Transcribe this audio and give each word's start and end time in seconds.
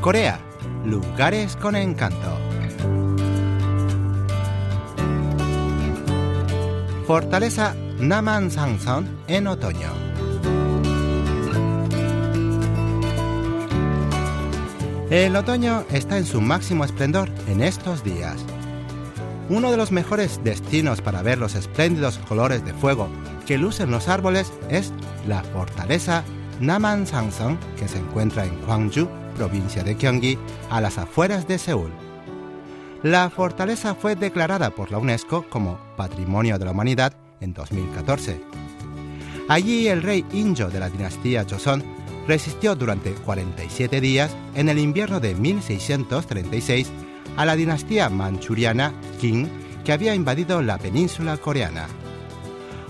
Corea, 0.00 0.40
lugares 0.86 1.56
con 1.56 1.76
encanto. 1.76 2.38
Fortaleza 7.06 7.74
Naman 7.98 8.50
Sangson 8.50 9.06
en 9.28 9.46
otoño. 9.46 9.90
El 15.10 15.36
otoño 15.36 15.84
está 15.90 16.16
en 16.16 16.24
su 16.24 16.40
máximo 16.40 16.86
esplendor 16.86 17.28
en 17.46 17.60
estos 17.60 18.02
días. 18.02 18.36
Uno 19.50 19.70
de 19.70 19.76
los 19.76 19.92
mejores 19.92 20.40
destinos 20.42 21.02
para 21.02 21.20
ver 21.20 21.36
los 21.36 21.54
espléndidos 21.54 22.16
colores 22.26 22.64
de 22.64 22.72
fuego 22.72 23.10
que 23.46 23.58
lucen 23.58 23.90
los 23.90 24.08
árboles 24.08 24.50
es 24.70 24.94
la 25.28 25.42
fortaleza 25.42 26.24
Naman 26.58 27.06
Sangson, 27.06 27.58
que 27.76 27.86
se 27.86 27.98
encuentra 27.98 28.46
en 28.46 28.58
Gwangju, 28.64 29.19
provincia 29.40 29.82
de 29.82 29.94
Gyeonggi, 29.94 30.36
a 30.68 30.82
las 30.82 30.98
afueras 30.98 31.48
de 31.48 31.56
Seúl. 31.56 31.90
La 33.02 33.30
fortaleza 33.30 33.94
fue 33.94 34.14
declarada 34.14 34.68
por 34.68 34.92
la 34.92 34.98
UNESCO 34.98 35.48
como 35.48 35.78
Patrimonio 35.96 36.58
de 36.58 36.66
la 36.66 36.72
Humanidad 36.72 37.14
en 37.40 37.54
2014. 37.54 38.38
Allí 39.48 39.88
el 39.88 40.02
rey 40.02 40.26
Injo 40.34 40.68
de 40.68 40.78
la 40.78 40.90
dinastía 40.90 41.46
Joseon 41.48 41.82
resistió 42.28 42.74
durante 42.76 43.14
47 43.14 44.02
días 44.02 44.30
en 44.54 44.68
el 44.68 44.78
invierno 44.78 45.20
de 45.20 45.34
1636 45.34 46.90
a 47.38 47.46
la 47.46 47.56
dinastía 47.56 48.10
manchuriana 48.10 48.92
Qing 49.22 49.48
que 49.86 49.94
había 49.94 50.14
invadido 50.14 50.60
la 50.60 50.76
península 50.76 51.38
coreana. 51.38 51.88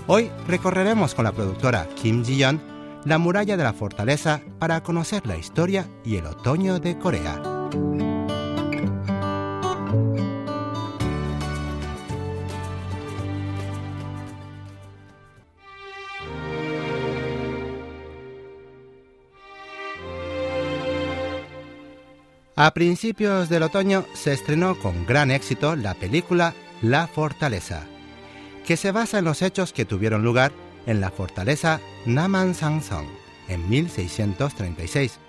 Hoy 0.07 0.29
recorreremos 0.49 1.15
con 1.15 1.23
la 1.23 1.31
productora 1.31 1.87
Kim 1.95 2.25
Ji-yeon 2.25 2.70
la 3.05 3.17
muralla 3.17 3.57
de 3.57 3.63
la 3.63 3.73
fortaleza 3.73 4.41
para 4.59 4.81
conocer 4.83 5.25
la 5.25 5.37
historia 5.37 5.87
y 6.05 6.17
el 6.17 6.25
otoño 6.25 6.79
de 6.79 6.97
Corea. 6.97 7.41
A 22.55 22.75
principios 22.75 23.49
del 23.49 23.63
otoño 23.63 24.05
se 24.13 24.33
estrenó 24.33 24.77
con 24.77 25.07
gran 25.07 25.31
éxito 25.31 25.75
la 25.75 25.95
película 25.95 26.53
La 26.83 27.07
Fortaleza, 27.07 27.87
que 28.67 28.77
se 28.77 28.91
basa 28.91 29.17
en 29.17 29.25
los 29.25 29.41
hechos 29.41 29.73
que 29.73 29.85
tuvieron 29.85 30.21
lugar 30.23 30.51
en 30.85 31.01
la 31.01 31.11
fortaleza 31.11 31.79
Naman 32.05 32.53
Sangsong 32.53 33.07
en 33.47 33.69
1636, 33.69 35.19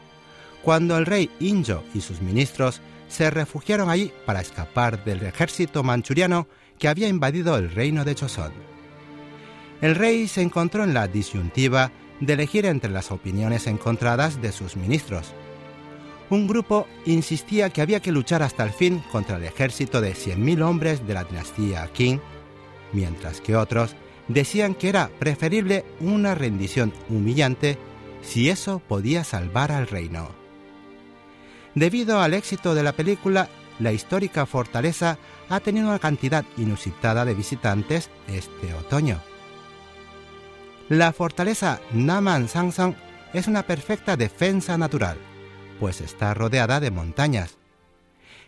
cuando 0.62 0.96
el 0.96 1.06
rey 1.06 1.30
Injo 1.40 1.82
y 1.94 2.00
sus 2.00 2.22
ministros 2.22 2.80
se 3.08 3.30
refugiaron 3.30 3.90
allí 3.90 4.12
para 4.26 4.40
escapar 4.40 5.04
del 5.04 5.22
ejército 5.24 5.82
manchuriano 5.82 6.46
que 6.78 6.88
había 6.88 7.08
invadido 7.08 7.56
el 7.56 7.70
reino 7.70 8.04
de 8.04 8.14
Joseon. 8.14 8.52
El 9.80 9.94
rey 9.94 10.28
se 10.28 10.42
encontró 10.42 10.84
en 10.84 10.94
la 10.94 11.08
disyuntiva 11.08 11.90
de 12.20 12.32
elegir 12.34 12.66
entre 12.66 12.90
las 12.90 13.10
opiniones 13.10 13.66
encontradas 13.66 14.40
de 14.40 14.52
sus 14.52 14.76
ministros 14.76 15.34
un 16.32 16.46
grupo 16.46 16.86
insistía 17.04 17.68
que 17.68 17.82
había 17.82 18.00
que 18.00 18.10
luchar 18.10 18.42
hasta 18.42 18.64
el 18.64 18.70
fin 18.70 19.02
contra 19.12 19.36
el 19.36 19.44
ejército 19.44 20.00
de 20.00 20.14
100.000 20.14 20.62
hombres 20.62 21.06
de 21.06 21.12
la 21.12 21.24
dinastía 21.24 21.86
Qing, 21.92 22.20
mientras 22.92 23.42
que 23.42 23.54
otros 23.54 23.94
decían 24.32 24.74
que 24.74 24.88
era 24.88 25.10
preferible 25.18 25.84
una 26.00 26.34
rendición 26.34 26.92
humillante 27.08 27.78
si 28.22 28.50
eso 28.50 28.80
podía 28.80 29.24
salvar 29.24 29.72
al 29.72 29.86
reino. 29.86 30.30
Debido 31.74 32.20
al 32.20 32.34
éxito 32.34 32.74
de 32.74 32.82
la 32.82 32.92
película, 32.92 33.48
la 33.78 33.92
histórica 33.92 34.46
fortaleza 34.46 35.18
ha 35.48 35.60
tenido 35.60 35.88
una 35.88 35.98
cantidad 35.98 36.44
inusitada 36.56 37.24
de 37.24 37.34
visitantes 37.34 38.10
este 38.28 38.74
otoño. 38.74 39.20
La 40.88 41.12
fortaleza 41.12 41.80
Naman 41.92 42.48
Sangsang 42.48 42.94
es 43.32 43.46
una 43.46 43.62
perfecta 43.62 44.16
defensa 44.16 44.76
natural 44.76 45.16
pues 45.82 46.00
está 46.00 46.32
rodeada 46.32 46.78
de 46.78 46.92
montañas. 46.92 47.58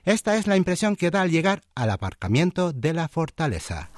Esta 0.04 0.36
es 0.36 0.46
la 0.46 0.56
impresión 0.56 0.96
que 0.96 1.10
da 1.10 1.22
al 1.22 1.30
llegar 1.30 1.62
al 1.74 1.88
aparcamiento 1.90 2.72
de 2.72 2.92
la 2.92 3.08
fortaleza. 3.08 3.90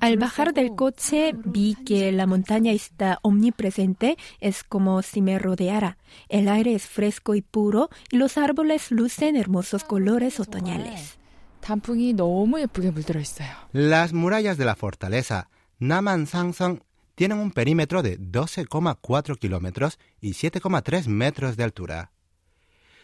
Al 0.00 0.16
bajar 0.18 0.54
del 0.54 0.74
coche 0.74 1.32
vi 1.44 1.76
que 1.86 2.10
la 2.10 2.26
montaña 2.26 2.72
está 2.72 3.20
omnipresente, 3.22 4.16
es 4.40 4.64
como 4.64 5.02
si 5.02 5.22
me 5.22 5.38
rodeara. 5.38 5.98
El 6.28 6.48
aire 6.48 6.74
es 6.74 6.86
fresco 6.86 7.36
y 7.36 7.42
puro 7.42 7.88
y 8.10 8.16
los 8.16 8.38
árboles 8.38 8.90
lucen 8.90 9.36
hermosos 9.36 9.84
colores 9.84 10.40
otoñales. 10.40 11.18
Las 13.72 14.12
murallas 14.12 14.58
de 14.58 14.64
la 14.64 14.74
fortaleza 14.74 15.48
Naman 15.78 16.26
Sangsang 16.26 16.82
tienen 17.14 17.38
un 17.38 17.52
perímetro 17.52 18.02
de 18.02 18.18
12,4 18.18 19.38
kilómetros 19.38 19.98
y 20.20 20.30
7,3 20.30 21.06
metros 21.06 21.56
de 21.56 21.64
altura. 21.64 22.10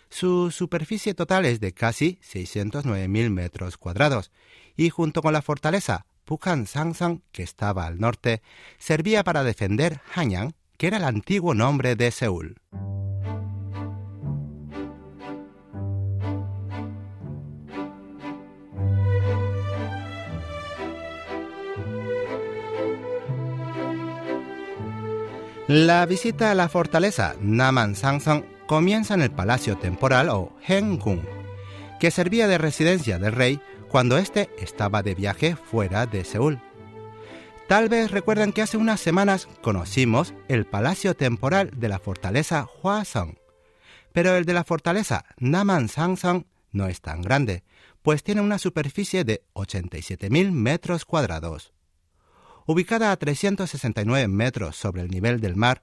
Su 0.09 0.51
superficie 0.51 1.15
total 1.15 1.45
es 1.45 1.61
de 1.61 1.73
casi 1.73 2.19
609.000 2.23 3.31
metros 3.31 3.77
cuadrados 3.77 4.31
y 4.77 4.91
junto 4.91 5.23
con 5.23 5.33
la 5.33 5.43
fortaleza 5.43 6.07
Pukan 6.25 6.67
Sangsang, 6.67 7.23
que 7.33 7.43
estaba 7.43 7.87
al 7.87 8.01
norte, 8.01 8.43
servía 8.79 9.25
para 9.25 9.45
defender 9.45 10.01
Hanyang, 10.15 10.55
que 10.79 10.87
era 10.87 10.97
el 10.97 11.05
antiguo 11.05 11.55
nombre 11.55 11.97
de 11.97 12.11
Seúl. 12.11 12.57
La 25.67 26.05
visita 26.05 26.51
a 26.51 26.55
la 26.55 26.69
fortaleza 26.69 27.37
Naman 27.41 27.95
Sangsang 27.95 28.45
comienza 28.67 29.15
en 29.15 29.23
el 29.23 29.31
Palacio 29.31 29.77
Temporal 29.77 30.29
o 30.31 30.53
Hengung, 30.67 31.23
que 32.01 32.11
servía 32.11 32.47
de 32.47 32.59
residencia 32.59 33.19
del 33.19 33.33
rey 33.33 33.61
cuando 33.89 34.19
éste 34.19 34.51
estaba 34.59 35.03
de 35.03 35.15
viaje 35.15 35.57
fuera 35.57 36.07
de 36.07 36.25
Seúl. 36.25 36.61
Tal 37.69 37.89
vez 37.89 38.11
recuerdan 38.11 38.53
que 38.53 38.63
hace 38.63 38.77
unas 38.77 39.01
semanas 39.01 39.49
conocimos 39.63 40.35
el 40.49 40.67
Palacio 40.67 41.15
Temporal 41.15 41.71
de 41.77 41.89
la 41.89 41.99
fortaleza 41.99 42.67
Hwasong, 42.83 43.39
pero 44.13 44.37
el 44.37 44.45
de 44.45 44.53
la 44.53 44.65
fortaleza 44.65 45.25
Naman 45.39 45.89
Sangsang 45.89 46.47
no 46.73 46.89
es 46.89 47.01
tan 47.01 47.23
grande, 47.23 47.65
pues 48.03 48.23
tiene 48.23 48.43
una 48.43 48.59
superficie 48.59 49.25
de 49.25 49.43
87.000 49.55 50.51
metros 50.53 51.05
cuadrados. 51.05 51.73
Ubicada 52.67 53.13
a 53.13 53.17
369 53.17 54.29
metros 54.29 54.77
sobre 54.77 55.03
el 55.03 55.11
nivel 55.11 55.41
del 55.41 55.57
mar, 55.57 55.83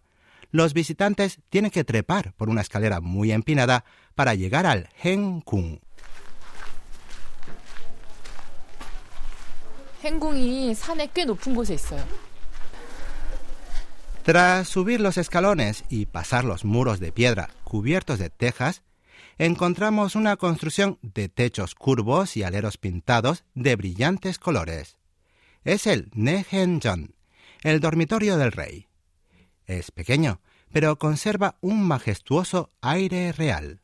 los 0.51 0.73
visitantes 0.73 1.39
tienen 1.49 1.71
que 1.71 1.83
trepar 1.83 2.33
por 2.33 2.49
una 2.49 2.61
escalera 2.61 3.01
muy 3.01 3.31
empinada 3.31 3.85
para 4.15 4.35
llegar 4.35 4.65
al 4.65 4.89
Henkung. 5.01 5.79
Tras 14.23 14.67
subir 14.67 15.01
los 15.01 15.17
escalones 15.17 15.83
y 15.89 16.05
pasar 16.05 16.43
los 16.43 16.65
muros 16.65 16.99
de 16.99 17.11
piedra 17.11 17.49
cubiertos 17.63 18.19
de 18.19 18.29
tejas, 18.29 18.83
encontramos 19.37 20.15
una 20.15 20.35
construcción 20.37 20.99
de 21.01 21.29
techos 21.29 21.73
curvos 21.75 22.37
y 22.37 22.43
aleros 22.43 22.77
pintados 22.77 23.43
de 23.55 23.75
brillantes 23.75 24.37
colores 24.37 24.97
es 25.63 25.85
el 25.87 26.09
Nehenjon, 26.13 27.15
el 27.63 27.79
dormitorio 27.79 28.37
del 28.37 28.51
rey. 28.51 28.87
Es 29.71 29.89
pequeño, 29.89 30.41
pero 30.73 30.99
conserva 30.99 31.55
un 31.61 31.87
majestuoso 31.87 32.71
aire 32.81 33.31
real. 33.31 33.79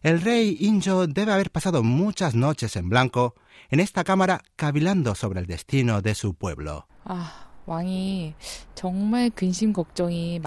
El 0.00 0.20
rey 0.20 0.56
Injo 0.58 1.06
debe 1.06 1.32
haber 1.32 1.52
pasado 1.52 1.84
muchas 1.84 2.34
noches 2.34 2.74
en 2.74 2.88
blanco 2.88 3.36
en 3.70 3.78
esta 3.78 4.02
cámara 4.02 4.42
cavilando 4.56 5.14
sobre 5.14 5.38
el 5.38 5.46
destino 5.46 6.02
de 6.02 6.16
su 6.16 6.34
pueblo. 6.34 6.88
Ah. 7.04 7.51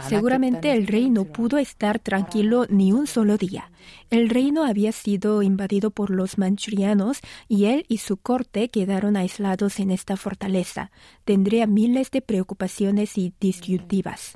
Seguramente 0.10 0.72
el 0.74 0.88
rey 0.88 1.10
no 1.10 1.26
pudo 1.26 1.58
estar 1.58 2.00
tranquilo 2.00 2.66
ni 2.70 2.92
un 2.92 3.08
solo 3.08 3.38
día. 3.38 3.72
El 4.10 4.30
reino 4.30 4.64
había 4.66 4.92
sido 4.92 5.42
invadido 5.42 5.92
por 5.92 6.10
los 6.10 6.38
manchurianos 6.38 7.20
y 7.48 7.66
él 7.66 7.86
y 7.88 8.00
su 8.00 8.18
corte 8.18 8.70
quedaron 8.70 9.16
aislados 9.16 9.80
en 9.80 9.92
esta 9.92 10.18
fortaleza. 10.18 10.92
Tendría 11.24 11.68
miles 11.68 12.12
de 12.12 12.22
preocupaciones 12.22 13.18
y 13.18 13.34
disyuntivas. 13.40 14.34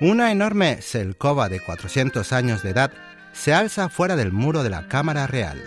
Una 0.00 0.32
enorme 0.32 0.80
selcova 0.80 1.50
de 1.50 1.60
400 1.60 2.32
años 2.32 2.62
de 2.62 2.70
edad 2.70 2.90
se 3.34 3.52
alza 3.52 3.90
fuera 3.90 4.16
del 4.16 4.32
muro 4.32 4.62
de 4.62 4.70
la 4.70 4.88
Cámara 4.88 5.26
Real. 5.26 5.62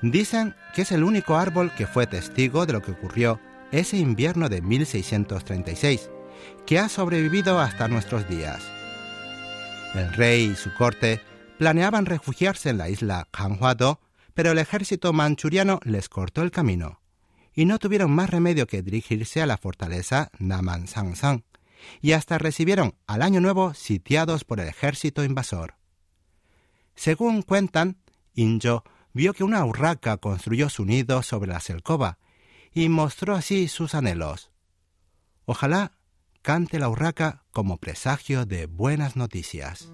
Dicen 0.00 0.56
que 0.74 0.82
es 0.82 0.90
el 0.90 1.04
único 1.04 1.36
árbol 1.36 1.72
que 1.76 1.86
fue 1.86 2.08
testigo 2.08 2.66
de 2.66 2.72
lo 2.72 2.82
que 2.82 2.90
ocurrió 2.90 3.38
ese 3.70 3.96
invierno 3.96 4.48
de 4.48 4.60
1636, 4.60 6.10
que 6.66 6.80
ha 6.80 6.88
sobrevivido 6.88 7.60
hasta 7.60 7.86
nuestros 7.86 8.28
días. 8.28 8.60
El 9.94 10.12
rey 10.14 10.50
y 10.52 10.56
su 10.56 10.74
corte 10.74 11.20
planeaban 11.58 12.06
refugiarse 12.06 12.70
en 12.70 12.78
la 12.78 12.88
isla 12.88 13.28
Kanhuado, 13.30 14.00
pero 14.34 14.50
el 14.50 14.58
ejército 14.58 15.12
manchuriano 15.12 15.78
les 15.84 16.08
cortó 16.08 16.42
el 16.42 16.50
camino 16.50 17.00
y 17.54 17.66
no 17.66 17.78
tuvieron 17.78 18.10
más 18.10 18.30
remedio 18.30 18.66
que 18.66 18.82
dirigirse 18.82 19.42
a 19.42 19.46
la 19.46 19.58
fortaleza 19.58 20.30
Naman 20.40 20.88
Sang 20.88 21.14
y 22.00 22.12
hasta 22.12 22.38
recibieron 22.38 22.94
al 23.06 23.22
año 23.22 23.40
nuevo 23.40 23.74
sitiados 23.74 24.44
por 24.44 24.60
el 24.60 24.68
ejército 24.68 25.24
invasor. 25.24 25.74
Según 26.94 27.42
cuentan, 27.42 27.98
Injo 28.34 28.84
vio 29.12 29.34
que 29.34 29.44
una 29.44 29.64
urraca 29.64 30.16
construyó 30.16 30.68
su 30.68 30.84
nido 30.84 31.22
sobre 31.22 31.50
la 31.52 31.60
selcova 31.60 32.18
y 32.72 32.88
mostró 32.88 33.34
así 33.34 33.68
sus 33.68 33.94
anhelos. 33.94 34.50
Ojalá 35.44 35.92
cante 36.42 36.78
la 36.78 36.88
urraca 36.88 37.44
como 37.52 37.78
presagio 37.78 38.46
de 38.46 38.66
buenas 38.66 39.16
noticias. 39.16 39.90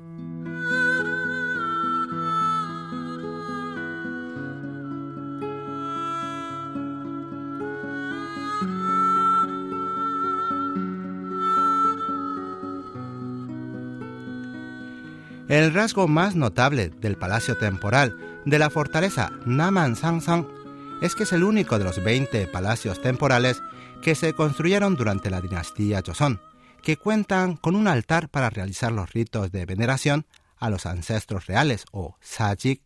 El 15.49 15.73
rasgo 15.73 16.09
más 16.09 16.37
notable 16.37 16.91
del 16.91 17.17
palacio 17.17 17.57
temporal 17.57 18.43
de 18.45 18.59
la 18.59 18.69
fortaleza 18.69 19.33
Naman 19.47 19.97
Sangsang 19.97 20.47
es 21.01 21.15
que 21.15 21.23
es 21.23 21.33
el 21.33 21.43
único 21.43 21.79
de 21.79 21.87
los 21.87 22.05
20 22.05 22.49
palacios 22.49 23.01
temporales 23.01 23.63
que 24.03 24.15
se 24.15 24.35
construyeron 24.35 24.95
durante 24.95 25.31
la 25.31 25.41
dinastía 25.41 26.03
Joseon, 26.05 26.39
que 26.83 26.99
cuentan 26.99 27.57
con 27.57 27.77
un 27.77 27.89
altar 27.89 28.29
para 28.29 28.51
realizar 28.51 28.93
los 28.93 29.11
ritos 29.15 29.51
de 29.51 29.65
veneración 29.65 30.27
a 30.59 30.69
los 30.69 30.85
ancestros 30.85 31.47
reales 31.47 31.87
o 31.93 32.19
sajik 32.21 32.83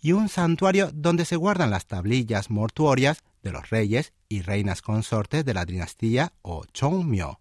y 0.00 0.12
un 0.12 0.30
santuario 0.30 0.90
donde 0.94 1.26
se 1.26 1.36
guardan 1.36 1.70
las 1.70 1.86
tablillas 1.86 2.48
mortuorias 2.48 3.22
de 3.42 3.52
los 3.52 3.68
reyes 3.68 4.14
y 4.30 4.40
reinas 4.40 4.80
consortes 4.80 5.44
de 5.44 5.52
la 5.52 5.66
dinastía 5.66 6.32
o 6.40 6.64
Chongmyo. 6.72 7.38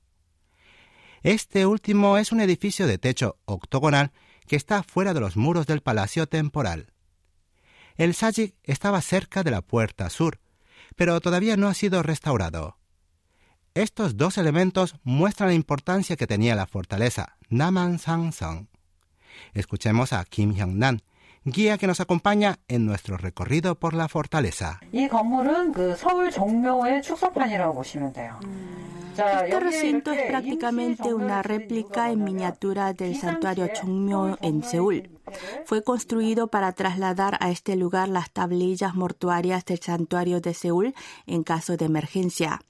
Este 1.23 1.65
último 1.65 2.17
es 2.17 2.33
un 2.33 2.41
edificio 2.41 2.85
de 2.85 2.97
techo 2.97 3.37
octogonal 3.45 4.11
que 4.47 4.55
está 4.55 4.83
fuera 4.83 5.13
de 5.13 5.19
los 5.19 5.37
muros 5.37 5.67
del 5.67 5.81
palacio 5.81 6.27
temporal. 6.27 6.93
El 7.95 8.13
sajik 8.13 8.55
estaba 8.63 9.01
cerca 9.01 9.43
de 9.43 9.51
la 9.51 9.61
puerta 9.61 10.09
sur, 10.09 10.39
pero 10.95 11.19
todavía 11.21 11.57
no 11.57 11.67
ha 11.67 11.73
sido 11.73 12.03
restaurado. 12.03 12.77
Estos 13.73 14.17
dos 14.17 14.37
elementos 14.37 14.95
muestran 15.03 15.49
la 15.49 15.55
importancia 15.55 16.15
que 16.15 16.25
tenía 16.25 16.55
la 16.55 16.65
fortaleza 16.65 17.37
Naman 17.49 17.99
Sangsang. 17.99 18.69
Escuchemos 19.53 20.13
a 20.13 20.23
Kim 20.25 20.55
Hyung-nan, 20.55 21.03
guía 21.43 21.77
que 21.77 21.87
nos 21.87 21.99
acompaña 21.99 22.59
en 22.67 22.85
nuestro 22.85 23.17
recorrido 23.17 23.75
por 23.75 23.93
la 23.93 24.07
fortaleza. 24.07 24.79
Este 29.17 29.59
recinto 29.59 30.11
es 30.11 30.27
prácticamente 30.27 31.11
una 31.11 31.41
réplica 31.41 32.11
en 32.11 32.23
miniatura 32.23 32.93
del 32.93 33.15
santuario 33.15 33.67
Chongmyo 33.67 34.37
en 34.41 34.63
Seúl. 34.63 35.09
Fue 35.65 35.83
construido 35.83 36.49
para 36.49 36.71
trasladar 36.73 37.35
a 37.39 37.49
este 37.49 37.75
lugar 37.75 38.09
las 38.09 38.29
tablillas 38.31 38.93
mortuarias 38.93 39.65
del 39.65 39.79
santuario 39.79 40.39
de 40.39 40.53
Seúl 40.53 40.93
en 41.25 41.43
caso 41.43 41.77
de 41.77 41.85
emergencia. 41.85 42.61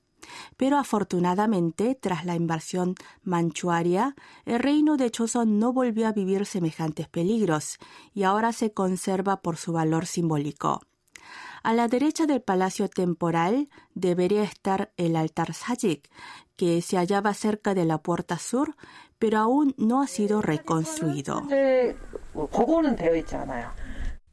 Pero 0.55 0.77
afortunadamente, 0.77 1.95
tras 1.95 2.25
la 2.25 2.35
invasión 2.35 2.95
manchuaria, 3.23 4.15
el 4.45 4.59
reino 4.59 4.95
de 4.95 5.11
Choson 5.11 5.59
no 5.59 5.73
volvió 5.73 6.07
a 6.07 6.13
vivir 6.13 6.45
semejantes 6.45 7.09
peligros 7.09 7.77
y 8.13 8.23
ahora 8.23 8.53
se 8.53 8.71
conserva 8.71 9.41
por 9.41 9.57
su 9.57 9.73
valor 9.73 10.05
simbólico. 10.05 10.81
A 11.63 11.73
la 11.73 11.87
derecha 11.87 12.25
del 12.25 12.41
palacio 12.41 12.87
temporal 12.87 13.69
debería 13.93 14.43
estar 14.43 14.91
el 14.97 15.15
altar 15.15 15.53
Sajik, 15.53 16.09
que 16.55 16.81
se 16.81 16.97
hallaba 16.97 17.33
cerca 17.33 17.73
de 17.73 17.85
la 17.85 17.99
puerta 17.99 18.37
sur, 18.39 18.75
pero 19.19 19.37
aún 19.39 19.75
no 19.77 20.01
ha 20.01 20.07
sido 20.07 20.41
reconstruido. 20.41 21.43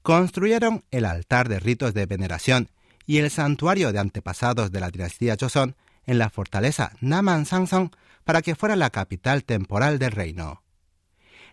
Construyeron 0.02 0.84
el 0.90 1.04
altar 1.04 1.48
de 1.48 1.60
ritos 1.60 1.94
de 1.94 2.06
veneración 2.06 2.68
y 3.06 3.18
el 3.18 3.30
santuario 3.30 3.92
de 3.92 3.98
antepasados 3.98 4.70
de 4.70 4.80
la 4.80 4.90
dinastía 4.90 5.36
Joseon 5.38 5.76
en 6.06 6.18
la 6.18 6.30
fortaleza 6.30 6.92
Naman 7.00 7.46
Sangsong 7.46 7.90
para 8.24 8.42
que 8.42 8.54
fuera 8.54 8.76
la 8.76 8.90
capital 8.90 9.44
temporal 9.44 9.98
del 9.98 10.12
reino. 10.12 10.62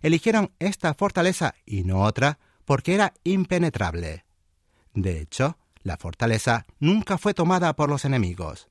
Eligieron 0.02 0.52
esta 0.60 0.94
fortaleza 0.94 1.56
y 1.66 1.84
no 1.84 2.02
otra 2.02 2.40
porque 2.66 2.94
era 2.96 3.14
impenetrable. 3.24 4.26
De 4.94 5.20
hecho, 5.20 5.58
la 5.84 5.98
fortaleza 5.98 6.66
nunca 6.80 7.18
fue 7.18 7.34
tomada 7.34 7.74
por 7.76 7.90
los 7.90 8.06
enemigos. 8.06 8.68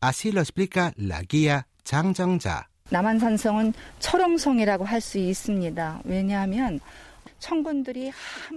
Así 0.00 0.32
lo 0.32 0.40
explica 0.40 0.92
la 0.96 1.22
guía 1.22 1.68
Chang 1.84 2.14
Jang-ja. 2.14 2.70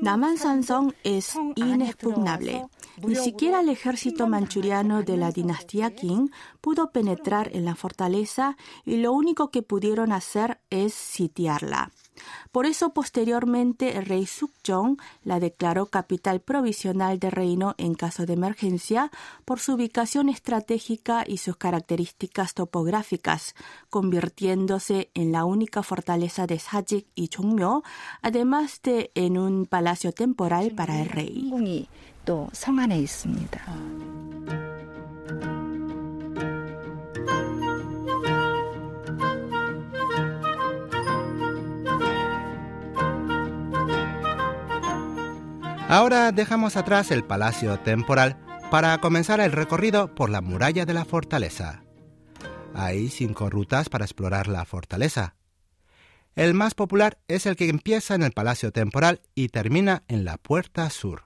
Naman 0.02 0.38
Sansong 0.38 0.94
es 1.04 1.36
inexpugnable. 1.56 2.66
Ni 3.06 3.16
siquiera 3.16 3.62
el 3.62 3.70
ejército 3.70 4.28
manchuriano 4.28 5.04
de 5.04 5.18
la 5.18 5.32
dinastía 5.32 5.96
Qing 5.96 6.32
pudo 6.62 6.92
penetrar 6.92 7.50
en 7.54 7.66
la 7.66 7.76
fortaleza 7.76 8.58
y 8.86 8.98
lo 8.98 9.14
único 9.14 9.52
que 9.52 9.62
pudieron 9.62 10.12
hacer 10.12 10.60
es 10.70 10.94
sitiarla. 10.94 11.92
Por 12.52 12.66
eso, 12.66 12.94
posteriormente, 12.94 13.98
el 13.98 14.06
rey 14.06 14.25
Sukjong 14.25 14.98
la 15.24 15.40
declaró 15.40 15.86
capital 15.86 16.42
provisional 16.42 17.19
del 17.19 17.31
reino 17.31 17.75
en 17.78 17.94
caso 17.94 18.25
de 18.25 18.34
emergencia 18.34 19.12
por 19.46 19.60
su 19.60 19.74
ubicación 19.74 20.30
estratégica 20.30 21.24
y 21.25 21.38
sus 21.38 21.56
características 21.56 22.53
topográficas, 22.53 23.56
convirtiéndose 23.89 25.10
en 25.13 25.32
la 25.32 25.46
única 25.46 25.84
fortaleza 25.84 26.48
de 26.48 26.60
Sajik 26.60 27.08
y 27.15 27.30
Chongmyo, 27.30 27.84
además 28.22 28.82
de 28.84 29.12
en 29.15 29.38
un 29.38 29.65
palacio 29.65 30.12
temporal 30.12 30.72
para 30.72 31.01
el 31.01 31.10
rey. 31.10 31.50
Ahora 45.91 46.31
dejamos 46.31 46.77
atrás 46.77 47.12
el 47.12 47.25
palacio 47.25 47.77
temporal 47.81 48.38
para 48.71 48.98
comenzar 49.00 49.41
el 49.41 49.51
recorrido 49.51 50.15
por 50.15 50.29
la 50.29 50.39
muralla 50.39 50.86
de 50.86 50.93
la 50.93 51.03
fortaleza. 51.03 51.83
Hay 52.74 53.10
cinco 53.10 53.50
rutas 53.50 53.89
para 53.89 54.05
explorar 54.05 54.48
la 54.48 54.63
fortaleza. 54.63 55.36
El 56.33 56.53
más 56.53 56.75
popular 56.75 57.19
es 57.27 57.45
el 57.45 57.57
que 57.57 57.67
empieza 57.67 58.15
en 58.15 58.24
el 58.24 58.31
palacio 58.31 58.71
temporal 58.71 59.19
y 59.36 59.50
termina 59.50 60.03
en 60.07 60.24
la 60.24 60.38
puerta 60.38 60.89
sur, 60.89 61.25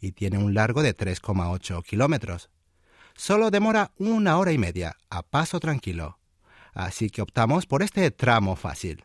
y 0.00 0.12
tiene 0.12 0.38
un 0.38 0.54
largo 0.54 0.82
de 0.82 0.96
3,8 0.96 1.82
kilómetros. 1.82 2.48
Solo 3.14 3.50
demora 3.50 3.92
una 3.98 4.38
hora 4.38 4.52
y 4.52 4.56
media, 4.56 4.96
a 5.10 5.22
paso 5.22 5.60
tranquilo, 5.60 6.18
así 6.72 7.10
que 7.10 7.20
optamos 7.20 7.66
por 7.66 7.82
este 7.82 8.10
tramo 8.10 8.56
fácil. 8.56 9.04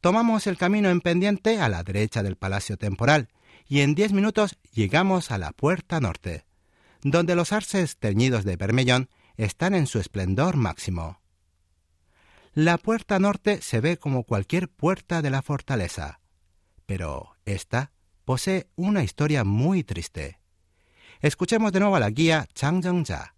Tomamos 0.00 0.48
el 0.48 0.58
camino 0.58 0.88
en 0.88 1.00
pendiente 1.00 1.60
a 1.60 1.68
la 1.68 1.84
derecha 1.84 2.24
del 2.24 2.34
palacio 2.34 2.76
temporal 2.76 3.28
y 3.66 3.80
en 3.80 3.94
diez 3.94 4.12
minutos 4.12 4.58
llegamos 4.72 5.30
a 5.30 5.38
la 5.38 5.52
puerta 5.52 6.00
norte, 6.00 6.44
donde 7.02 7.34
los 7.34 7.52
arces 7.52 7.96
teñidos 7.98 8.44
de 8.44 8.56
vermellón 8.56 9.08
están 9.36 9.74
en 9.74 9.86
su 9.86 9.98
esplendor 9.98 10.56
máximo. 10.56 11.20
La 12.52 12.78
puerta 12.78 13.18
norte 13.18 13.60
se 13.62 13.80
ve 13.80 13.96
como 13.96 14.24
cualquier 14.24 14.68
puerta 14.68 15.22
de 15.22 15.30
la 15.30 15.42
fortaleza, 15.42 16.20
pero 16.86 17.36
esta 17.44 17.92
posee 18.24 18.68
una 18.76 19.02
historia 19.02 19.44
muy 19.44 19.82
triste. 19.82 20.38
Escuchemos 21.20 21.72
de 21.72 21.80
nuevo 21.80 21.96
a 21.96 22.00
la 22.00 22.10
guía 22.10 22.46
Chang 22.54 22.82
Jung-ja. 22.84 23.34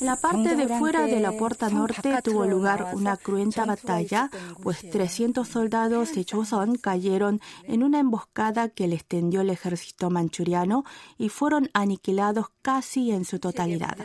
En 0.00 0.06
la 0.06 0.16
parte 0.16 0.56
de 0.56 0.68
fuera 0.68 1.06
de 1.06 1.20
la 1.20 1.32
puerta 1.32 1.70
norte 1.70 2.14
tuvo 2.22 2.44
lugar 2.44 2.92
una 2.94 3.16
cruenta 3.16 3.64
batalla, 3.64 4.30
pues 4.62 4.88
300 4.90 5.46
soldados 5.48 6.14
de 6.14 6.24
Choson 6.24 6.76
cayeron 6.76 7.40
en 7.64 7.82
una 7.82 8.00
emboscada 8.00 8.68
que 8.68 8.88
les 8.88 9.04
tendió 9.04 9.40
el 9.40 9.50
ejército 9.50 10.10
manchuriano 10.10 10.84
y 11.18 11.28
fueron 11.28 11.70
aniquilados 11.72 12.46
casi 12.62 13.10
en 13.10 13.24
su 13.24 13.38
totalidad. 13.38 13.96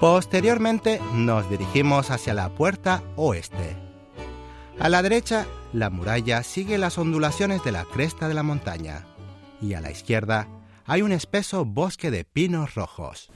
Posteriormente 0.00 1.00
nos 1.12 1.50
dirigimos 1.50 2.12
hacia 2.12 2.32
la 2.32 2.50
puerta 2.50 3.02
oeste. 3.16 3.76
A 4.78 4.88
la 4.88 5.02
derecha, 5.02 5.44
la 5.72 5.90
muralla 5.90 6.44
sigue 6.44 6.78
las 6.78 6.98
ondulaciones 6.98 7.64
de 7.64 7.72
la 7.72 7.84
cresta 7.84 8.28
de 8.28 8.34
la 8.34 8.44
montaña 8.44 9.06
y 9.60 9.74
a 9.74 9.80
la 9.80 9.90
izquierda 9.90 10.46
hay 10.86 11.02
un 11.02 11.10
espeso 11.10 11.64
bosque 11.64 12.12
de 12.12 12.24
pinos 12.24 12.76
rojos. 12.76 13.28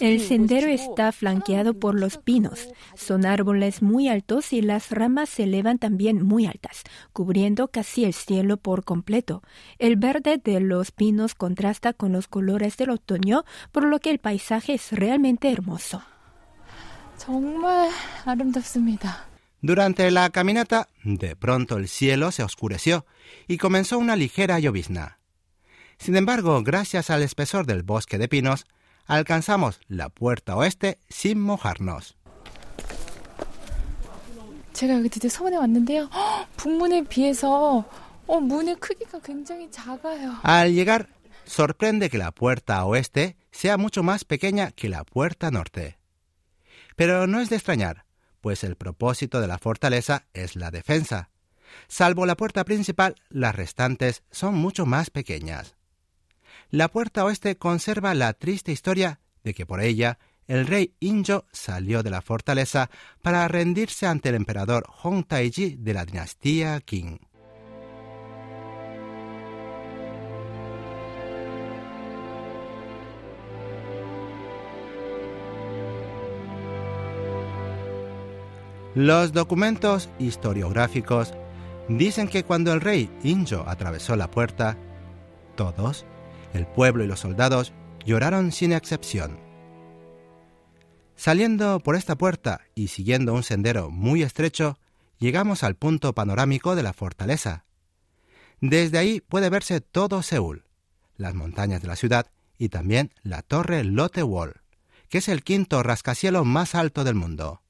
El 0.00 0.20
sendero 0.20 0.68
está 0.68 1.12
flanqueado 1.12 1.74
por 1.74 1.94
los 1.94 2.16
pinos. 2.16 2.68
Son 2.94 3.26
árboles 3.26 3.82
muy 3.82 4.08
altos 4.08 4.52
y 4.52 4.62
las 4.62 4.90
ramas 4.90 5.28
se 5.28 5.44
elevan 5.44 5.78
también 5.78 6.24
muy 6.24 6.46
altas, 6.46 6.84
cubriendo 7.12 7.68
casi 7.68 8.04
el 8.04 8.14
cielo 8.14 8.56
por 8.56 8.84
completo. 8.84 9.42
El 9.78 9.96
verde 9.96 10.40
de 10.42 10.60
los 10.60 10.90
pinos 10.90 11.34
contrasta 11.34 11.92
con 11.92 12.12
los 12.12 12.28
colores 12.28 12.76
del 12.78 12.90
otoño, 12.90 13.44
por 13.72 13.84
lo 13.84 13.98
que 13.98 14.10
el 14.10 14.20
paisaje 14.20 14.74
es 14.74 14.92
realmente 14.92 15.52
hermoso. 15.52 16.02
Durante 19.60 20.10
la 20.10 20.30
caminata, 20.30 20.88
de 21.02 21.36
pronto 21.36 21.76
el 21.76 21.88
cielo 21.88 22.30
se 22.30 22.42
oscureció 22.42 23.04
y 23.48 23.58
comenzó 23.58 23.98
una 23.98 24.16
ligera 24.16 24.58
llovizna. 24.60 25.18
Sin 25.98 26.16
embargo, 26.16 26.62
gracias 26.62 27.10
al 27.10 27.22
espesor 27.22 27.66
del 27.66 27.82
bosque 27.82 28.18
de 28.18 28.28
pinos, 28.28 28.66
alcanzamos 29.08 29.80
la 29.88 30.10
puerta 30.10 30.54
oeste 30.54 30.98
sin 31.08 31.40
mojarnos. 31.40 32.16
Al 40.42 40.72
llegar, 40.74 41.08
sorprende 41.44 42.10
que 42.10 42.18
la 42.18 42.30
puerta 42.30 42.84
oeste 42.84 43.36
sea 43.50 43.76
mucho 43.76 44.02
más 44.02 44.24
pequeña 44.24 44.70
que 44.70 44.88
la 44.88 45.02
puerta 45.02 45.50
norte. 45.50 45.98
Pero 46.94 47.26
no 47.26 47.40
es 47.40 47.48
de 47.48 47.56
extrañar, 47.56 48.04
pues 48.40 48.62
el 48.62 48.76
propósito 48.76 49.40
de 49.40 49.48
la 49.48 49.58
fortaleza 49.58 50.26
es 50.34 50.54
la 50.54 50.70
defensa. 50.70 51.30
Salvo 51.88 52.26
la 52.26 52.36
puerta 52.36 52.64
principal, 52.64 53.16
las 53.30 53.54
restantes 53.54 54.22
son 54.30 54.54
mucho 54.54 54.86
más 54.86 55.10
pequeñas 55.10 55.77
la 56.70 56.88
puerta 56.88 57.24
oeste 57.24 57.56
conserva 57.56 58.14
la 58.14 58.32
triste 58.34 58.72
historia 58.72 59.20
de 59.42 59.54
que 59.54 59.66
por 59.66 59.80
ella 59.80 60.18
el 60.46 60.66
rey 60.66 60.94
Injo 61.00 61.44
salió 61.52 62.02
de 62.02 62.10
la 62.10 62.22
fortaleza 62.22 62.90
para 63.22 63.46
rendirse 63.48 64.06
ante 64.06 64.30
el 64.30 64.34
emperador 64.34 64.84
Hong 64.88 65.24
Taiji 65.24 65.76
de 65.76 65.94
la 65.94 66.04
dinastía 66.04 66.80
Qing. 66.80 67.20
Los 78.94 79.32
documentos 79.32 80.08
historiográficos 80.18 81.32
dicen 81.88 82.26
que 82.26 82.42
cuando 82.42 82.72
el 82.72 82.80
rey 82.80 83.10
Injo 83.22 83.64
atravesó 83.66 84.16
la 84.16 84.30
puerta, 84.30 84.76
todos, 85.56 86.04
el 86.58 86.66
pueblo 86.66 87.04
y 87.04 87.06
los 87.06 87.20
soldados 87.20 87.72
lloraron 88.04 88.52
sin 88.52 88.72
excepción. 88.72 89.38
Saliendo 91.16 91.80
por 91.80 91.96
esta 91.96 92.16
puerta 92.16 92.60
y 92.74 92.88
siguiendo 92.88 93.34
un 93.34 93.42
sendero 93.42 93.90
muy 93.90 94.22
estrecho, 94.22 94.78
llegamos 95.18 95.64
al 95.64 95.74
punto 95.74 96.14
panorámico 96.14 96.76
de 96.76 96.82
la 96.82 96.92
fortaleza. 96.92 97.64
Desde 98.60 98.98
ahí 98.98 99.20
puede 99.20 99.50
verse 99.50 99.80
todo 99.80 100.22
Seúl, 100.22 100.64
las 101.16 101.34
montañas 101.34 101.82
de 101.82 101.88
la 101.88 101.96
ciudad 101.96 102.30
y 102.58 102.68
también 102.68 103.12
la 103.22 103.42
torre 103.42 103.84
Lotte 103.84 104.22
Wall, 104.22 104.60
que 105.08 105.18
es 105.18 105.28
el 105.28 105.42
quinto 105.42 105.82
rascacielos 105.82 106.44
más 106.44 106.74
alto 106.74 107.04
del 107.04 107.14
mundo. 107.14 107.62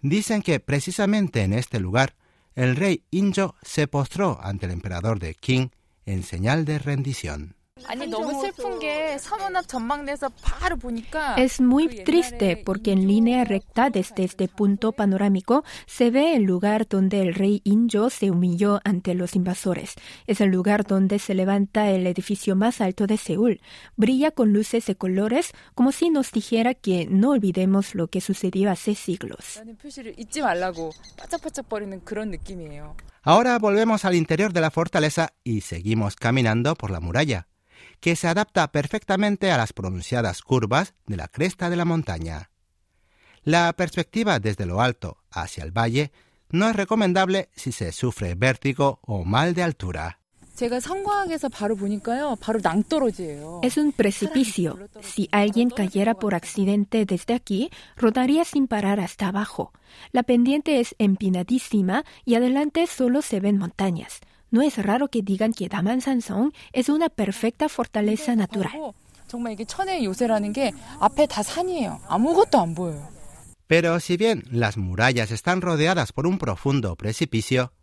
Dicen 0.00 0.42
que 0.42 0.60
precisamente 0.60 1.42
en 1.42 1.52
este 1.52 1.80
lugar 1.80 2.14
el 2.54 2.76
rey 2.76 3.04
Injo 3.10 3.54
se 3.62 3.86
postró 3.86 4.40
ante 4.42 4.66
el 4.66 4.72
emperador 4.72 5.18
de 5.18 5.34
Qing 5.34 5.70
en 6.06 6.22
señal 6.22 6.64
de 6.64 6.78
rendición. 6.78 7.57
Es 11.36 11.60
muy 11.60 12.04
triste 12.04 12.60
porque 12.64 12.92
en 12.92 13.06
línea 13.06 13.44
recta 13.44 13.90
desde 13.90 14.24
este 14.24 14.48
punto 14.48 14.92
panorámico 14.92 15.64
se 15.86 16.10
ve 16.10 16.34
el 16.34 16.42
lugar 16.42 16.88
donde 16.88 17.20
el 17.20 17.34
rey 17.34 17.60
Injo 17.64 18.10
se 18.10 18.30
humilló 18.30 18.80
ante 18.84 19.14
los 19.14 19.36
invasores. 19.36 19.94
Es 20.26 20.40
el 20.40 20.50
lugar 20.50 20.86
donde 20.86 21.18
se 21.18 21.34
levanta 21.34 21.90
el 21.90 22.06
edificio 22.06 22.56
más 22.56 22.80
alto 22.80 23.06
de 23.06 23.16
Seúl. 23.16 23.60
Brilla 23.96 24.30
con 24.30 24.52
luces 24.52 24.86
de 24.86 24.96
colores 24.96 25.52
como 25.74 25.92
si 25.92 26.10
nos 26.10 26.32
dijera 26.32 26.74
que 26.74 27.06
no 27.10 27.30
olvidemos 27.30 27.94
lo 27.94 28.08
que 28.08 28.20
sucedió 28.20 28.70
hace 28.70 28.94
siglos. 28.94 29.60
Ahora 33.22 33.58
volvemos 33.58 34.04
al 34.04 34.14
interior 34.14 34.52
de 34.52 34.60
la 34.60 34.70
fortaleza 34.70 35.30
y 35.44 35.60
seguimos 35.60 36.16
caminando 36.16 36.74
por 36.74 36.90
la 36.90 37.00
muralla 37.00 37.46
que 38.00 38.16
se 38.16 38.28
adapta 38.28 38.70
perfectamente 38.72 39.50
a 39.50 39.58
las 39.58 39.72
pronunciadas 39.72 40.42
curvas 40.42 40.94
de 41.06 41.16
la 41.16 41.28
cresta 41.28 41.70
de 41.70 41.76
la 41.76 41.84
montaña. 41.84 42.50
La 43.44 43.72
perspectiva 43.72 44.40
desde 44.40 44.66
lo 44.66 44.80
alto 44.80 45.18
hacia 45.30 45.64
el 45.64 45.70
valle 45.70 46.12
no 46.50 46.68
es 46.68 46.76
recomendable 46.76 47.50
si 47.54 47.72
se 47.72 47.92
sufre 47.92 48.34
vértigo 48.34 49.00
o 49.02 49.24
mal 49.24 49.54
de 49.54 49.62
altura. 49.62 50.18
Es 53.62 53.76
un 53.76 53.92
precipicio. 53.92 54.88
Si 55.02 55.28
alguien 55.30 55.70
cayera 55.70 56.14
por 56.14 56.34
accidente 56.34 57.04
desde 57.04 57.34
aquí, 57.34 57.70
rodaría 57.96 58.44
sin 58.44 58.66
parar 58.66 58.98
hasta 58.98 59.28
abajo. 59.28 59.72
La 60.10 60.24
pendiente 60.24 60.80
es 60.80 60.96
empinadísima 60.98 62.04
y 62.24 62.34
adelante 62.34 62.88
solo 62.88 63.22
se 63.22 63.38
ven 63.38 63.56
montañas. 63.56 64.20
No 64.50 64.62
es 64.62 64.78
raro 64.78 65.08
que 65.08 65.22
digan 65.22 65.52
que 65.52 65.68
Damansansong 65.68 66.52
es 66.72 66.88
una 66.88 67.08
perfecta 67.08 67.68
fortaleza 67.68 68.34
natural. 68.34 68.94
Pero 73.66 74.00
si 74.00 74.16
bien 74.16 74.44
las 74.50 74.78
murallas 74.78 75.30
están 75.30 75.60
rodeadas 75.60 76.12
por 76.12 76.26
un 76.26 76.38
profundo 76.38 76.96
precipicio, 76.96 77.74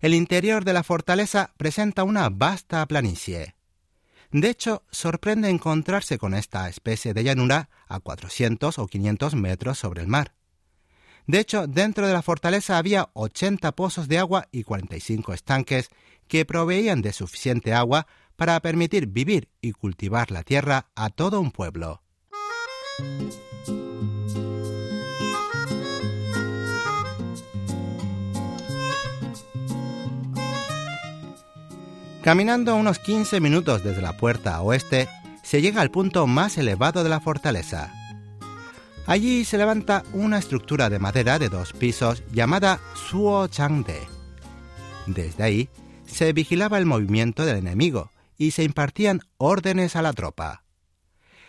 el 0.00 0.14
interior 0.14 0.64
de 0.64 0.72
la 0.72 0.82
fortaleza 0.82 1.52
presenta 1.56 2.02
una 2.02 2.28
vasta 2.28 2.84
planicie. 2.86 3.54
De 4.30 4.50
hecho, 4.50 4.82
sorprende 4.90 5.48
encontrarse 5.48 6.18
con 6.18 6.34
esta 6.34 6.68
especie 6.68 7.14
de 7.14 7.24
llanura 7.24 7.70
a 7.86 8.00
400 8.00 8.78
o 8.78 8.86
500 8.86 9.34
metros 9.36 9.78
sobre 9.78 10.02
el 10.02 10.08
mar. 10.08 10.37
De 11.28 11.40
hecho, 11.40 11.66
dentro 11.66 12.06
de 12.06 12.14
la 12.14 12.22
fortaleza 12.22 12.78
había 12.78 13.10
80 13.12 13.72
pozos 13.72 14.08
de 14.08 14.18
agua 14.18 14.48
y 14.50 14.64
45 14.64 15.34
estanques 15.34 15.90
que 16.26 16.46
proveían 16.46 17.02
de 17.02 17.12
suficiente 17.12 17.74
agua 17.74 18.06
para 18.36 18.58
permitir 18.60 19.08
vivir 19.08 19.50
y 19.60 19.72
cultivar 19.72 20.30
la 20.30 20.42
tierra 20.42 20.86
a 20.96 21.10
todo 21.10 21.42
un 21.42 21.50
pueblo. 21.50 22.02
Caminando 32.22 32.74
unos 32.74 32.98
15 33.00 33.40
minutos 33.40 33.84
desde 33.84 34.00
la 34.00 34.16
puerta 34.16 34.62
oeste, 34.62 35.08
se 35.42 35.60
llega 35.60 35.82
al 35.82 35.90
punto 35.90 36.26
más 36.26 36.56
elevado 36.56 37.04
de 37.04 37.10
la 37.10 37.20
fortaleza, 37.20 37.92
Allí 39.08 39.46
se 39.46 39.56
levanta 39.56 40.04
una 40.12 40.36
estructura 40.36 40.90
de 40.90 40.98
madera 40.98 41.38
de 41.38 41.48
dos 41.48 41.72
pisos 41.72 42.22
llamada 42.30 42.78
Suo 42.94 43.48
Changde. 43.48 44.06
Desde 45.06 45.42
ahí 45.42 45.70
se 46.06 46.34
vigilaba 46.34 46.76
el 46.76 46.84
movimiento 46.84 47.46
del 47.46 47.56
enemigo 47.56 48.10
y 48.36 48.50
se 48.50 48.64
impartían 48.64 49.22
órdenes 49.38 49.96
a 49.96 50.02
la 50.02 50.12
tropa. 50.12 50.62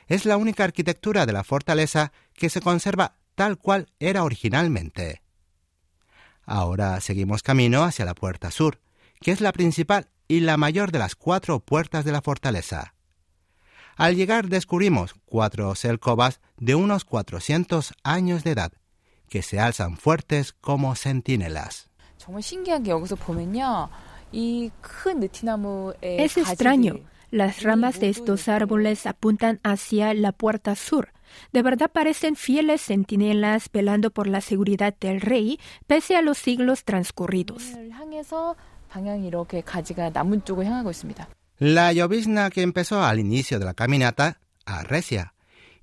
Es 0.07 0.25
la 0.25 0.37
única 0.37 0.63
arquitectura 0.63 1.25
de 1.25 1.33
la 1.33 1.43
fortaleza 1.43 2.13
que 2.33 2.49
se 2.49 2.61
conserva 2.61 3.17
tal 3.35 3.57
cual 3.57 3.87
era 3.99 4.23
originalmente. 4.23 5.21
Ahora 6.45 7.01
seguimos 7.01 7.43
camino 7.43 7.83
hacia 7.83 8.05
la 8.05 8.15
puerta 8.15 8.51
sur, 8.51 8.79
que 9.19 9.33
es 9.33 9.41
la 9.41 9.51
principal 9.51 10.07
y 10.29 10.39
la 10.39 10.55
mayor 10.55 10.93
de 10.93 10.99
las 10.99 11.17
cuatro 11.17 11.59
puertas 11.59 12.05
de 12.05 12.13
la 12.13 12.21
fortaleza. 12.21 12.93
Al 13.99 14.15
llegar 14.15 14.47
descubrimos 14.47 15.13
cuatro 15.25 15.75
selcobas 15.75 16.39
de 16.55 16.73
unos 16.73 17.03
400 17.03 17.93
años 18.01 18.45
de 18.45 18.51
edad, 18.51 18.71
que 19.27 19.41
se 19.41 19.59
alzan 19.59 19.97
fuertes 19.97 20.53
como 20.53 20.95
centinelas. 20.95 21.89
Es 25.99 26.37
extraño. 26.37 27.01
Las 27.29 27.61
ramas 27.61 27.99
de 27.99 28.07
estos 28.07 28.47
árboles 28.47 29.05
apuntan 29.05 29.59
hacia 29.65 30.13
la 30.13 30.31
puerta 30.31 30.75
sur. 30.75 31.09
De 31.51 31.61
verdad 31.61 31.91
parecen 31.91 32.37
fieles 32.37 32.81
centinelas 32.81 33.69
velando 33.69 34.11
por 34.11 34.27
la 34.27 34.39
seguridad 34.39 34.95
del 34.97 35.19
rey 35.19 35.59
pese 35.87 36.15
a 36.15 36.21
los 36.21 36.37
siglos 36.37 36.85
transcurridos. 36.85 37.63
La 41.59 41.91
llovizna 41.91 42.49
que 42.49 42.61
empezó 42.61 43.03
al 43.03 43.19
inicio 43.19 43.59
de 43.59 43.65
la 43.65 43.73
caminata 43.73 44.39
arrecia 44.65 45.33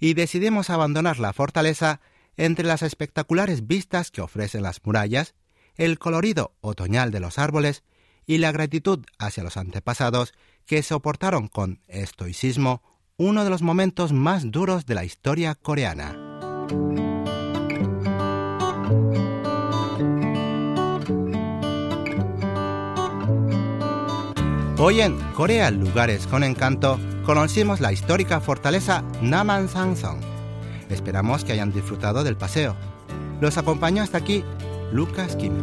y 0.00 0.14
decidimos 0.14 0.70
abandonar 0.70 1.18
la 1.18 1.34
fortaleza 1.34 2.00
entre 2.38 2.64
las 2.64 2.80
espectaculares 2.80 3.66
vistas 3.66 4.10
que 4.10 4.22
ofrecen 4.22 4.62
las 4.62 4.82
murallas, 4.82 5.34
el 5.74 5.98
colorido 5.98 6.54
otoñal 6.62 7.10
de 7.10 7.20
los 7.20 7.38
árboles 7.38 7.84
y 8.24 8.38
la 8.38 8.52
gratitud 8.52 9.04
hacia 9.18 9.42
los 9.42 9.58
antepasados 9.58 10.32
que 10.64 10.82
soportaron 10.82 11.46
con 11.46 11.82
estoicismo 11.88 12.82
uno 13.18 13.44
de 13.44 13.50
los 13.50 13.60
momentos 13.60 14.14
más 14.14 14.50
duros 14.50 14.86
de 14.86 14.94
la 14.94 15.04
historia 15.04 15.54
coreana. 15.56 16.16
Hoy 24.78 25.00
en 25.00 25.18
Corea 25.32 25.70
Lugares 25.70 26.26
con 26.26 26.44
Encanto 26.44 27.00
conocimos 27.24 27.80
la 27.80 27.92
histórica 27.92 28.40
fortaleza 28.40 29.02
Naman 29.22 29.70
Sangsong. 29.70 30.20
Esperamos 30.90 31.44
que 31.44 31.52
hayan 31.52 31.72
disfrutado 31.72 32.22
del 32.24 32.36
paseo. 32.36 32.76
Los 33.40 33.56
acompañó 33.56 34.02
hasta 34.02 34.18
aquí 34.18 34.44
Lucas 34.92 35.34
Kim. 35.36 35.54